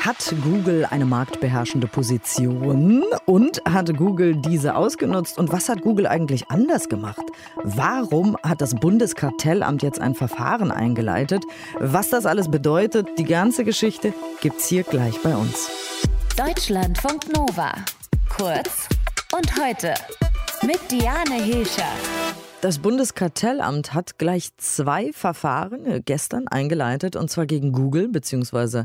Hat 0.00 0.34
Google 0.42 0.84
eine 0.84 1.06
marktbeherrschende 1.06 1.86
Position 1.86 3.02
und 3.24 3.62
hat 3.66 3.96
Google 3.96 4.36
diese 4.36 4.74
ausgenutzt? 4.74 5.38
Und 5.38 5.52
was 5.52 5.70
hat 5.70 5.80
Google 5.80 6.06
eigentlich 6.06 6.50
anders 6.50 6.90
gemacht? 6.90 7.22
Warum 7.64 8.36
hat 8.42 8.60
das 8.60 8.74
Bundeskartellamt 8.74 9.82
jetzt 9.82 9.98
ein 9.98 10.14
Verfahren 10.14 10.70
eingeleitet? 10.70 11.44
Was 11.78 12.10
das 12.10 12.26
alles 12.26 12.50
bedeutet, 12.50 13.08
die 13.18 13.24
ganze 13.24 13.64
Geschichte 13.64 14.12
gibt's 14.42 14.66
hier 14.66 14.82
gleich 14.82 15.22
bei 15.22 15.34
uns. 15.34 15.70
Deutschlandfunk 16.36 17.32
Nova. 17.34 17.72
Kurz 18.36 18.86
und 19.34 19.64
heute 19.64 19.94
mit 20.62 20.78
Diane 20.90 21.42
Hilscher. 21.42 21.88
Das 22.60 22.80
Bundeskartellamt 22.80 23.94
hat 23.94 24.18
gleich 24.18 24.54
zwei 24.58 25.14
Verfahren 25.14 25.86
äh, 25.86 26.02
gestern 26.04 26.48
eingeleitet, 26.48 27.16
und 27.16 27.30
zwar 27.30 27.46
gegen 27.46 27.72
Google 27.72 28.08
bzw 28.08 28.84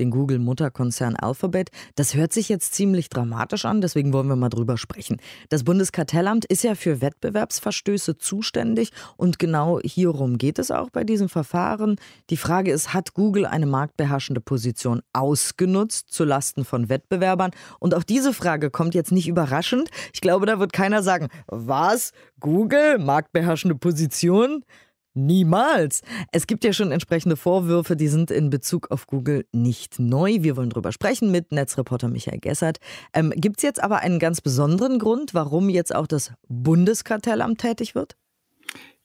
den 0.00 0.10
Google-Mutterkonzern 0.10 1.16
Alphabet. 1.16 1.70
Das 1.94 2.14
hört 2.14 2.32
sich 2.32 2.48
jetzt 2.48 2.74
ziemlich 2.74 3.08
dramatisch 3.08 3.64
an, 3.64 3.80
deswegen 3.80 4.12
wollen 4.12 4.28
wir 4.28 4.36
mal 4.36 4.48
drüber 4.48 4.76
sprechen. 4.76 5.18
Das 5.48 5.64
Bundeskartellamt 5.64 6.44
ist 6.44 6.64
ja 6.64 6.74
für 6.74 7.00
Wettbewerbsverstöße 7.00 8.18
zuständig 8.18 8.90
und 9.16 9.38
genau 9.38 9.80
hierum 9.82 10.38
geht 10.38 10.58
es 10.58 10.70
auch 10.70 10.90
bei 10.90 11.04
diesem 11.04 11.28
Verfahren. 11.28 11.96
Die 12.30 12.36
Frage 12.36 12.72
ist, 12.72 12.94
hat 12.94 13.14
Google 13.14 13.46
eine 13.46 13.66
marktbeherrschende 13.66 14.40
Position 14.40 15.02
ausgenutzt 15.12 16.12
zu 16.12 16.24
Lasten 16.24 16.64
von 16.64 16.88
Wettbewerbern? 16.88 17.50
Und 17.80 17.94
auch 17.94 18.04
diese 18.04 18.32
Frage 18.32 18.70
kommt 18.70 18.94
jetzt 18.94 19.12
nicht 19.12 19.28
überraschend. 19.28 19.90
Ich 20.12 20.20
glaube, 20.20 20.46
da 20.46 20.58
wird 20.58 20.72
keiner 20.72 21.02
sagen, 21.02 21.28
was? 21.46 22.12
Google, 22.40 22.98
marktbeherrschende 22.98 23.76
Position? 23.76 24.64
Niemals. 25.16 26.02
Es 26.30 26.46
gibt 26.46 26.62
ja 26.62 26.74
schon 26.74 26.92
entsprechende 26.92 27.36
Vorwürfe, 27.36 27.96
die 27.96 28.08
sind 28.08 28.30
in 28.30 28.50
Bezug 28.50 28.90
auf 28.90 29.06
Google 29.06 29.46
nicht 29.50 29.98
neu. 29.98 30.38
Wir 30.42 30.56
wollen 30.58 30.68
drüber 30.68 30.92
sprechen 30.92 31.30
mit 31.30 31.52
Netzreporter 31.52 32.08
Michael 32.08 32.38
Gessert. 32.38 32.78
Ähm, 33.14 33.32
gibt 33.34 33.58
es 33.58 33.62
jetzt 33.62 33.82
aber 33.82 34.00
einen 34.00 34.18
ganz 34.18 34.42
besonderen 34.42 34.98
Grund, 34.98 35.32
warum 35.32 35.70
jetzt 35.70 35.94
auch 35.94 36.06
das 36.06 36.32
Bundeskartellamt 36.48 37.58
tätig 37.58 37.94
wird? 37.94 38.16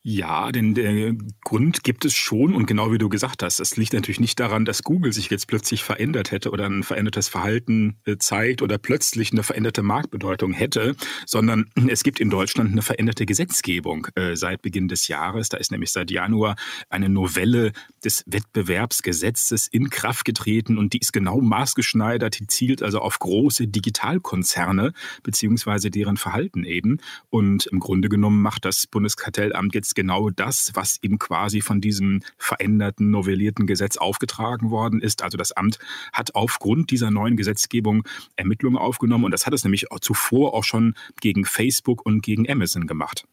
Ja, 0.03 0.51
denn 0.51 0.73
der 0.73 1.13
Grund 1.43 1.83
gibt 1.83 2.05
es 2.05 2.15
schon 2.15 2.55
und 2.55 2.65
genau 2.65 2.91
wie 2.91 2.97
du 2.97 3.07
gesagt 3.07 3.43
hast, 3.43 3.59
das 3.59 3.77
liegt 3.77 3.93
natürlich 3.93 4.19
nicht 4.19 4.39
daran, 4.39 4.65
dass 4.65 4.81
Google 4.81 5.13
sich 5.13 5.29
jetzt 5.29 5.45
plötzlich 5.45 5.83
verändert 5.83 6.31
hätte 6.31 6.49
oder 6.49 6.65
ein 6.65 6.81
verändertes 6.81 7.29
Verhalten 7.29 7.99
äh, 8.05 8.17
zeigt 8.17 8.63
oder 8.63 8.79
plötzlich 8.79 9.31
eine 9.31 9.43
veränderte 9.43 9.83
Marktbedeutung 9.83 10.53
hätte, 10.53 10.95
sondern 11.27 11.69
es 11.87 12.01
gibt 12.01 12.19
in 12.19 12.31
Deutschland 12.31 12.71
eine 12.71 12.81
veränderte 12.81 13.27
Gesetzgebung 13.27 14.07
äh, 14.15 14.35
seit 14.35 14.63
Beginn 14.63 14.87
des 14.87 15.07
Jahres. 15.07 15.49
Da 15.49 15.57
ist 15.57 15.71
nämlich 15.71 15.91
seit 15.91 16.09
Januar 16.09 16.55
eine 16.89 17.07
Novelle 17.07 17.71
des 18.03 18.23
Wettbewerbsgesetzes 18.27 19.67
in 19.67 19.89
Kraft 19.89 20.25
getreten 20.25 20.77
und 20.77 20.93
die 20.93 20.99
ist 20.99 21.13
genau 21.13 21.39
maßgeschneidert, 21.41 22.39
die 22.39 22.47
zielt 22.47 22.81
also 22.81 22.99
auf 22.99 23.19
große 23.19 23.67
Digitalkonzerne 23.67 24.93
beziehungsweise 25.23 25.91
deren 25.91 26.17
Verhalten 26.17 26.63
eben. 26.63 26.99
Und 27.29 27.67
im 27.67 27.79
Grunde 27.79 28.09
genommen 28.09 28.41
macht 28.41 28.65
das 28.65 28.87
Bundeskartellamt 28.87 29.75
jetzt 29.75 29.95
genau 29.95 30.29
das, 30.29 30.71
was 30.73 30.97
ihm 31.01 31.19
quasi 31.19 31.61
von 31.61 31.81
diesem 31.81 32.21
veränderten, 32.37 33.11
novellierten 33.11 33.67
Gesetz 33.67 33.97
aufgetragen 33.97 34.71
worden 34.71 35.01
ist. 35.01 35.23
Also 35.23 35.37
das 35.37 35.51
Amt 35.51 35.79
hat 36.13 36.35
aufgrund 36.35 36.91
dieser 36.91 37.11
neuen 37.11 37.37
Gesetzgebung 37.37 38.03
Ermittlungen 38.35 38.77
aufgenommen 38.77 39.25
und 39.25 39.31
das 39.31 39.45
hat 39.45 39.53
es 39.53 39.63
nämlich 39.63 39.91
auch 39.91 39.99
zuvor 39.99 40.53
auch 40.53 40.63
schon 40.63 40.95
gegen 41.19 41.45
Facebook 41.45 42.05
und 42.05 42.21
gegen 42.21 42.49
Amazon 42.49 42.87
gemacht. 42.87 43.25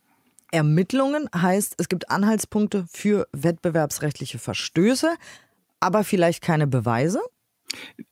Ermittlungen 0.50 1.28
heißt, 1.34 1.74
es 1.78 1.88
gibt 1.88 2.10
Anhaltspunkte 2.10 2.86
für 2.90 3.28
wettbewerbsrechtliche 3.32 4.38
Verstöße, 4.38 5.14
aber 5.80 6.04
vielleicht 6.04 6.42
keine 6.42 6.66
Beweise? 6.66 7.20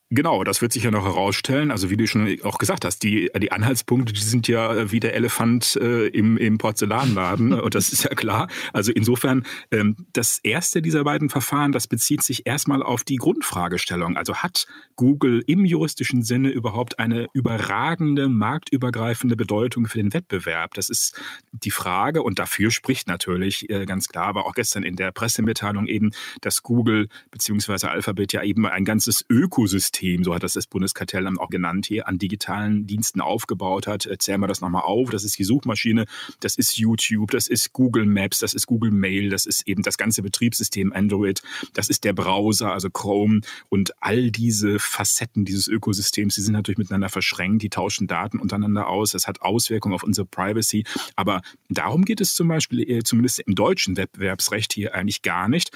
Genau, 0.09 0.45
das 0.45 0.61
wird 0.61 0.71
sich 0.71 0.83
ja 0.83 0.91
noch 0.91 1.03
herausstellen. 1.03 1.69
Also 1.69 1.89
wie 1.89 1.97
du 1.97 2.07
schon 2.07 2.37
auch 2.43 2.59
gesagt 2.59 2.85
hast, 2.85 3.03
die, 3.03 3.29
die 3.41 3.51
Anhaltspunkte, 3.51 4.13
die 4.13 4.21
sind 4.21 4.47
ja 4.47 4.89
wie 4.89 5.01
der 5.01 5.15
Elefant 5.15 5.75
äh, 5.81 6.07
im, 6.07 6.37
im 6.37 6.57
Porzellanladen 6.57 7.51
und 7.51 7.75
das 7.75 7.91
ist 7.91 8.05
ja 8.05 8.11
klar. 8.11 8.47
Also 8.71 8.93
insofern, 8.93 9.45
ähm, 9.69 9.97
das 10.13 10.39
erste 10.39 10.81
dieser 10.81 11.03
beiden 11.03 11.29
Verfahren, 11.29 11.73
das 11.73 11.87
bezieht 11.87 12.23
sich 12.23 12.47
erstmal 12.47 12.83
auf 12.83 13.03
die 13.03 13.17
Grundfragestellung. 13.17 14.15
Also 14.15 14.35
hat 14.35 14.65
Google 14.95 15.43
im 15.45 15.65
juristischen 15.65 16.23
Sinne 16.23 16.51
überhaupt 16.51 16.99
eine 16.99 17.27
überragende, 17.33 18.29
marktübergreifende 18.29 19.35
Bedeutung 19.35 19.87
für 19.87 19.97
den 19.97 20.13
Wettbewerb? 20.13 20.73
Das 20.75 20.87
ist 20.87 21.19
die 21.51 21.71
Frage 21.71 22.23
und 22.23 22.39
dafür 22.39 22.71
spricht 22.71 23.09
natürlich 23.09 23.69
äh, 23.69 23.85
ganz 23.85 24.07
klar, 24.07 24.27
aber 24.27 24.45
auch 24.45 24.53
gestern 24.53 24.83
in 24.83 24.95
der 24.95 25.11
Pressemitteilung 25.11 25.85
eben, 25.85 26.11
dass 26.39 26.63
Google 26.63 27.09
beziehungsweise 27.29 27.91
Alphabet 27.91 28.31
ja 28.31 28.41
eben 28.41 28.65
ein 28.65 28.85
ganzes 28.85 29.25
Ökosystem 29.29 29.96
Ökosystem, 29.97 30.23
so 30.23 30.33
hat 30.33 30.43
das 30.43 30.53
das 30.53 30.67
Bundeskartellamt 30.67 31.39
auch 31.39 31.49
genannt 31.49 31.85
hier, 31.85 32.07
an 32.07 32.17
digitalen 32.17 32.87
Diensten 32.87 33.21
aufgebaut 33.21 33.87
hat. 33.87 34.07
Zählen 34.19 34.39
wir 34.39 34.47
das 34.47 34.61
nochmal 34.61 34.83
auf. 34.83 35.09
Das 35.09 35.23
ist 35.23 35.37
die 35.37 35.43
Suchmaschine, 35.43 36.05
das 36.39 36.55
ist 36.55 36.77
YouTube, 36.77 37.31
das 37.31 37.47
ist 37.47 37.73
Google 37.73 38.05
Maps, 38.05 38.39
das 38.39 38.53
ist 38.53 38.67
Google 38.67 38.91
Mail, 38.91 39.29
das 39.29 39.45
ist 39.45 39.67
eben 39.67 39.83
das 39.83 39.97
ganze 39.97 40.21
Betriebssystem 40.21 40.93
Android, 40.93 41.41
das 41.73 41.89
ist 41.89 42.03
der 42.03 42.13
Browser, 42.13 42.73
also 42.73 42.89
Chrome 42.89 43.41
und 43.69 43.91
all 44.01 44.31
diese 44.31 44.79
Facetten 44.79 45.45
dieses 45.45 45.67
Ökosystems, 45.67 46.35
die 46.35 46.41
sind 46.41 46.53
natürlich 46.53 46.77
miteinander 46.77 47.09
verschränkt, 47.09 47.63
die 47.63 47.69
tauschen 47.69 48.07
Daten 48.07 48.39
untereinander 48.39 48.87
aus, 48.87 49.11
das 49.11 49.27
hat 49.27 49.41
Auswirkungen 49.41 49.95
auf 49.95 50.03
unsere 50.03 50.25
Privacy, 50.25 50.85
aber 51.15 51.41
darum 51.69 52.05
geht 52.05 52.21
es 52.21 52.33
zum 52.33 52.47
Beispiel 52.47 52.89
äh, 52.89 53.03
zumindest 53.03 53.39
im 53.39 53.55
deutschen 53.55 53.97
Wettbewerbsrecht 53.97 54.73
hier 54.73 54.95
eigentlich 54.95 55.21
gar 55.21 55.47
nicht. 55.47 55.71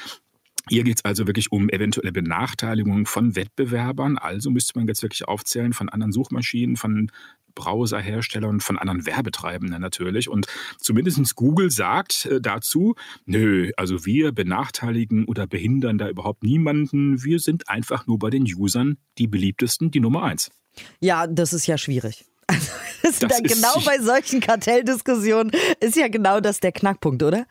Hier 0.69 0.83
geht 0.83 0.97
es 0.97 1.05
also 1.05 1.27
wirklich 1.27 1.51
um 1.51 1.69
eventuelle 1.69 2.11
Benachteiligungen 2.11 3.05
von 3.05 3.35
Wettbewerbern. 3.35 4.17
Also 4.17 4.51
müsste 4.51 4.77
man 4.77 4.87
jetzt 4.87 5.01
wirklich 5.01 5.27
aufzählen 5.27 5.73
von 5.73 5.89
anderen 5.89 6.11
Suchmaschinen, 6.11 6.77
von 6.77 7.11
Browserherstellern, 7.55 8.59
von 8.59 8.77
anderen 8.77 9.05
Werbetreibenden 9.05 9.81
natürlich. 9.81 10.29
Und 10.29 10.47
zumindest 10.77 11.35
Google 11.35 11.69
sagt 11.71 12.25
äh, 12.25 12.41
dazu, 12.41 12.95
nö, 13.25 13.71
also 13.77 14.05
wir 14.05 14.31
benachteiligen 14.31 15.25
oder 15.25 15.47
behindern 15.47 15.97
da 15.97 16.09
überhaupt 16.09 16.43
niemanden. 16.43 17.23
Wir 17.23 17.39
sind 17.39 17.69
einfach 17.69 18.07
nur 18.07 18.19
bei 18.19 18.29
den 18.29 18.43
Usern 18.43 18.97
die 19.17 19.27
beliebtesten, 19.27 19.91
die 19.91 19.99
Nummer 19.99 20.23
eins. 20.23 20.49
Ja, 20.99 21.27
das 21.27 21.53
ist 21.53 21.67
ja 21.67 21.77
schwierig. 21.77 22.25
Also, 23.03 23.27
das 23.27 23.41
genau 23.41 23.81
bei 23.83 23.97
solchen 23.97 24.39
Kartelldiskussionen 24.41 25.51
ist 25.79 25.95
ja 25.95 26.07
genau 26.07 26.39
das 26.39 26.59
der 26.59 26.71
Knackpunkt, 26.71 27.23
oder? 27.23 27.47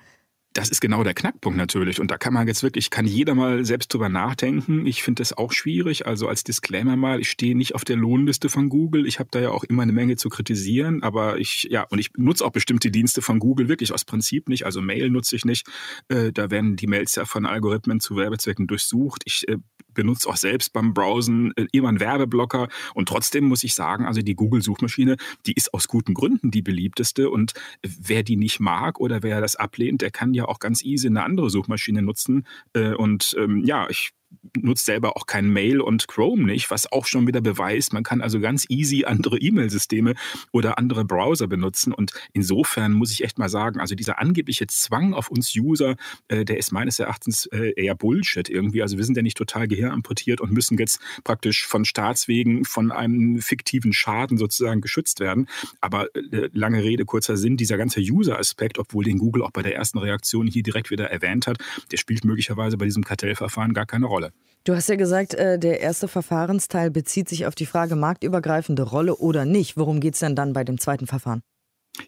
Das 0.52 0.68
ist 0.68 0.80
genau 0.80 1.04
der 1.04 1.14
Knackpunkt 1.14 1.56
natürlich. 1.56 2.00
Und 2.00 2.10
da 2.10 2.18
kann 2.18 2.34
man 2.34 2.48
jetzt 2.48 2.64
wirklich, 2.64 2.90
kann 2.90 3.06
jeder 3.06 3.36
mal 3.36 3.64
selbst 3.64 3.94
drüber 3.94 4.08
nachdenken. 4.08 4.84
Ich 4.84 5.04
finde 5.04 5.20
das 5.20 5.32
auch 5.32 5.52
schwierig. 5.52 6.06
Also 6.06 6.26
als 6.26 6.42
Disclaimer 6.42 6.96
mal, 6.96 7.20
ich 7.20 7.30
stehe 7.30 7.56
nicht 7.56 7.76
auf 7.76 7.84
der 7.84 7.94
Lohnliste 7.94 8.48
von 8.48 8.68
Google. 8.68 9.06
Ich 9.06 9.20
habe 9.20 9.28
da 9.30 9.38
ja 9.38 9.50
auch 9.50 9.62
immer 9.62 9.82
eine 9.84 9.92
Menge 9.92 10.16
zu 10.16 10.28
kritisieren. 10.28 11.04
Aber 11.04 11.38
ich, 11.38 11.68
ja, 11.70 11.84
und 11.90 12.00
ich 12.00 12.10
nutze 12.16 12.44
auch 12.44 12.50
bestimmte 12.50 12.90
Dienste 12.90 13.22
von 13.22 13.38
Google 13.38 13.68
wirklich 13.68 13.92
aus 13.92 14.04
Prinzip 14.04 14.48
nicht. 14.48 14.66
Also 14.66 14.82
Mail 14.82 15.10
nutze 15.10 15.36
ich 15.36 15.44
nicht. 15.44 15.68
Äh, 16.08 16.32
da 16.32 16.50
werden 16.50 16.74
die 16.74 16.88
Mails 16.88 17.14
ja 17.14 17.26
von 17.26 17.46
Algorithmen 17.46 18.00
zu 18.00 18.16
Werbezwecken 18.16 18.66
durchsucht. 18.66 19.22
Ich 19.26 19.46
äh, 19.46 19.58
benutze 20.00 20.30
auch 20.30 20.36
selbst 20.38 20.72
beim 20.72 20.94
Browsen 20.94 21.52
äh, 21.56 21.66
immer 21.72 21.90
einen 21.90 22.00
Werbeblocker. 22.00 22.68
Und 22.94 23.08
trotzdem 23.08 23.44
muss 23.44 23.62
ich 23.64 23.74
sagen, 23.74 24.06
also 24.06 24.22
die 24.22 24.34
Google-Suchmaschine, 24.34 25.16
die 25.44 25.52
ist 25.52 25.74
aus 25.74 25.88
guten 25.88 26.14
Gründen 26.14 26.50
die 26.50 26.62
beliebteste. 26.62 27.28
Und 27.28 27.52
wer 27.82 28.22
die 28.22 28.36
nicht 28.36 28.60
mag 28.60 28.98
oder 28.98 29.22
wer 29.22 29.42
das 29.42 29.56
ablehnt, 29.56 30.00
der 30.00 30.10
kann 30.10 30.32
ja 30.32 30.46
auch 30.46 30.58
ganz 30.58 30.82
easy 30.82 31.06
eine 31.06 31.22
andere 31.22 31.50
Suchmaschine 31.50 32.00
nutzen. 32.00 32.46
Äh, 32.72 32.94
und 32.94 33.36
ähm, 33.38 33.62
ja, 33.62 33.90
ich 33.90 34.12
nutzt 34.56 34.86
selber 34.86 35.16
auch 35.16 35.26
kein 35.26 35.48
Mail 35.48 35.80
und 35.80 36.08
Chrome 36.08 36.44
nicht, 36.44 36.70
was 36.70 36.90
auch 36.90 37.06
schon 37.06 37.26
wieder 37.26 37.40
beweist, 37.40 37.92
man 37.92 38.02
kann 38.02 38.20
also 38.20 38.40
ganz 38.40 38.66
easy 38.68 39.04
andere 39.04 39.38
E-Mail-Systeme 39.38 40.14
oder 40.52 40.78
andere 40.78 41.04
Browser 41.04 41.46
benutzen. 41.46 41.92
Und 41.92 42.12
insofern 42.32 42.92
muss 42.92 43.12
ich 43.12 43.24
echt 43.24 43.38
mal 43.38 43.48
sagen, 43.48 43.80
also 43.80 43.94
dieser 43.94 44.18
angebliche 44.18 44.66
Zwang 44.66 45.14
auf 45.14 45.30
uns 45.30 45.54
User, 45.56 45.96
äh, 46.28 46.44
der 46.44 46.58
ist 46.58 46.72
meines 46.72 46.98
Erachtens 46.98 47.46
äh, 47.46 47.72
eher 47.76 47.94
Bullshit 47.94 48.48
irgendwie. 48.48 48.82
Also 48.82 48.96
wir 48.96 49.04
sind 49.04 49.16
ja 49.16 49.22
nicht 49.22 49.36
total 49.36 49.68
gehirnamputiert 49.68 50.40
und 50.40 50.52
müssen 50.52 50.78
jetzt 50.78 51.00
praktisch 51.24 51.66
von 51.66 51.84
Staatswegen 51.84 52.64
von 52.64 52.92
einem 52.92 53.40
fiktiven 53.40 53.92
Schaden 53.92 54.38
sozusagen 54.38 54.80
geschützt 54.80 55.20
werden. 55.20 55.48
Aber 55.80 56.14
äh, 56.14 56.48
lange 56.52 56.82
Rede, 56.82 57.04
kurzer 57.04 57.36
Sinn, 57.36 57.56
dieser 57.56 57.78
ganze 57.78 58.00
User-Aspekt, 58.00 58.78
obwohl 58.78 59.04
den 59.04 59.18
Google 59.18 59.42
auch 59.42 59.50
bei 59.50 59.62
der 59.62 59.74
ersten 59.74 59.98
Reaktion 59.98 60.46
hier 60.46 60.62
direkt 60.62 60.90
wieder 60.90 61.10
erwähnt 61.10 61.46
hat, 61.46 61.58
der 61.90 61.96
spielt 61.96 62.24
möglicherweise 62.24 62.76
bei 62.76 62.84
diesem 62.84 63.04
Kartellverfahren 63.04 63.74
gar 63.74 63.86
keine 63.86 64.06
Rolle. 64.06 64.19
Rolle. 64.20 64.32
Du 64.64 64.74
hast 64.74 64.88
ja 64.88 64.96
gesagt, 64.96 65.34
äh, 65.34 65.58
der 65.58 65.80
erste 65.80 66.06
Verfahrensteil 66.06 66.90
bezieht 66.90 67.28
sich 67.28 67.46
auf 67.46 67.54
die 67.54 67.66
Frage 67.66 67.96
marktübergreifende 67.96 68.82
Rolle 68.82 69.16
oder 69.16 69.46
nicht. 69.46 69.76
Worum 69.76 70.00
geht 70.00 70.14
es 70.14 70.20
denn 70.20 70.36
dann 70.36 70.52
bei 70.52 70.64
dem 70.64 70.78
zweiten 70.78 71.06
Verfahren? 71.06 71.42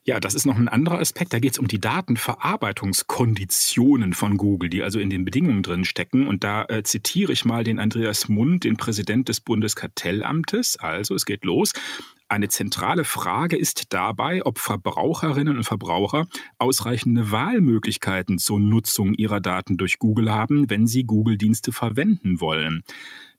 Ja, 0.05 0.21
das 0.21 0.35
ist 0.35 0.47
noch 0.47 0.57
ein 0.57 0.69
anderer 0.69 1.01
Aspekt. 1.01 1.33
Da 1.33 1.39
geht 1.39 1.53
es 1.53 1.59
um 1.59 1.67
die 1.67 1.81
Datenverarbeitungskonditionen 1.81 4.15
von 4.15 4.37
Google, 4.37 4.71
die 4.71 4.83
also 4.83 5.01
in 5.01 5.11
den 5.11 5.25
Bedingungen 5.25 5.63
drin 5.63 5.85
stecken. 5.85 6.29
Und 6.29 6.45
da 6.45 6.65
äh, 6.67 6.83
zitiere 6.83 7.33
ich 7.33 7.45
mal 7.45 7.65
den 7.65 7.79
Andreas 7.79 8.29
Mund, 8.29 8.65
den 8.65 8.77
Präsident 8.77 9.29
des 9.29 9.41
Bundeskartellamtes. 9.41 10.79
Also, 10.79 11.15
es 11.15 11.27
geht 11.27 11.45
los. 11.45 11.73
Eine 12.33 12.49
zentrale 12.49 13.05
Frage 13.05 13.59
ist 13.59 13.93
dabei, 13.93 14.43
ob 14.47 14.59
Verbraucherinnen 14.59 15.59
und 15.59 15.65
Verbraucher 15.65 16.29
ausreichende 16.57 17.31
Wahlmöglichkeiten 17.31 18.39
zur 18.39 18.59
Nutzung 18.59 19.13
ihrer 19.13 19.39
Daten 19.39 19.77
durch 19.77 19.99
Google 19.99 20.33
haben, 20.33 20.71
wenn 20.71 20.87
sie 20.87 21.05
Google-Dienste 21.05 21.73
verwenden 21.73 22.41
wollen. 22.41 22.85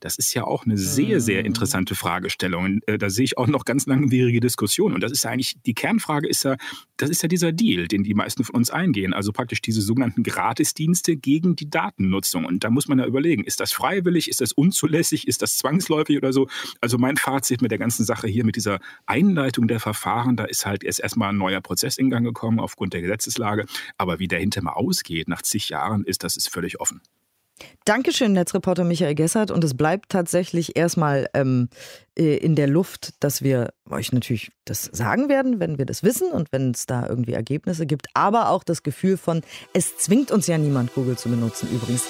Das 0.04 0.18
ist 0.18 0.34
ja 0.34 0.44
auch 0.44 0.66
eine 0.66 0.78
sehr, 0.78 1.22
sehr 1.22 1.40
mhm. 1.40 1.46
interessante 1.46 1.96
Fragestellung. 1.96 2.82
Äh, 2.88 2.98
da 2.98 3.10
sehe 3.10 3.24
ich 3.24 3.38
auch 3.38 3.48
noch 3.48 3.64
ganz 3.64 3.86
langwierige 3.86 4.42
Diskussionen. 4.42 4.96
Und 4.96 5.02
das 5.02 5.14
ist 5.14 5.24
ja 5.24 5.32
eigentlich, 5.32 5.56
die 5.66 5.74
Kernfrage 5.74 6.28
ist 6.28 6.44
ja, 6.44 6.58
das 6.98 7.10
ist 7.10 7.24
ja 7.24 7.30
dieser 7.30 7.54
Deal, 7.54 7.88
den 7.88 8.04
die 8.04 8.14
meisten 8.14 8.44
von 8.44 8.56
uns 8.56 8.70
eingehen. 8.70 9.14
Also 9.14 9.32
praktisch 9.32 9.62
diese 9.62 9.82
sogenannten 9.82 10.24
Gratisdienste 10.24 11.16
gegen 11.16 11.56
die 11.56 11.70
Datennutzung. 11.70 12.44
Und 12.44 12.66
da 12.66 12.70
muss 12.70 12.90
man 12.90 13.00
ja 13.00 13.06
überlegen, 13.06 13.46
ist 13.46 13.62
das 13.62 13.72
freiwillig, 13.72 14.30
ist 14.30 14.42
das 14.42 14.52
unzulässig, 14.52 15.26
ist 15.26 15.42
das 15.42 15.58
zwangsläufig 15.58 16.18
oder 16.18 16.34
so? 16.34 16.50
Also 16.82 16.98
mein 16.98 17.16
Fazit 17.16 17.62
mit 17.62 17.72
der 17.72 17.80
ganzen 17.80 18.04
Sache 18.04 18.28
hier, 18.28 18.44
mit 18.44 18.58
dieser 18.58 18.80
Einleitung 19.06 19.70
der 19.70 19.80
Verfahren, 19.80 20.36
da 20.36 20.44
ist 20.44 20.66
halt 20.66 20.84
erst 20.84 21.00
erstmal 21.00 21.30
ein 21.30 21.38
neuer 21.38 21.62
Prozess 21.62 21.98
in 21.98 22.10
Gang 22.10 22.26
gekommen 22.26 22.60
aufgrund 22.60 22.94
der 22.94 23.02
Gesetzeslage. 23.02 23.68
Aber 23.98 24.20
wie 24.20 24.28
der 24.28 24.40
hinterher 24.40 24.66
mal 24.66 24.74
ausgeht 24.74 25.30
nach 25.30 25.44
zig 25.44 25.70
Jahren, 25.70 26.04
ist 26.04 26.26
das 26.26 26.36
ist 26.36 26.50
völlig 26.50 26.82
offen. 26.82 27.00
Dankeschön, 27.86 28.34
Netzreporter 28.34 28.84
Michael 28.84 29.16
Gessert. 29.16 29.52
Und 29.52 29.64
es 29.64 29.76
bleibt 29.76 30.10
tatsächlich 30.10 30.76
erstmal 30.76 31.28
ähm, 31.34 31.70
äh, 32.18 32.38
in 32.38 32.56
der 32.56 32.68
Luft, 32.68 33.12
dass 33.20 33.42
wir 33.42 33.74
euch 33.90 34.12
natürlich 34.12 34.52
das 34.66 34.84
sagen 34.92 35.30
werden, 35.30 35.60
wenn 35.60 35.78
wir 35.78 35.86
das 35.86 36.04
wissen 36.04 36.32
und 36.32 36.52
wenn 36.52 36.72
es 36.72 36.86
da 36.86 37.08
irgendwie 37.08 37.34
Ergebnisse 37.34 37.86
gibt. 37.86 38.08
Aber 38.14 38.50
auch 38.50 38.64
das 38.64 38.84
Gefühl 38.84 39.18
von, 39.18 39.42
es 39.74 39.98
zwingt 39.98 40.32
uns 40.32 40.48
ja 40.48 40.58
niemand, 40.58 40.94
Google 40.94 41.18
zu 41.18 41.30
benutzen 41.30 41.70
übrigens. 41.72 42.04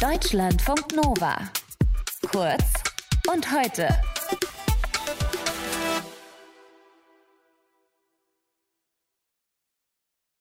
Deutschlandfunk 0.00 0.94
Nova. 0.96 1.36
Kurz 2.30 2.64
und 3.32 3.52
heute. 3.52 3.88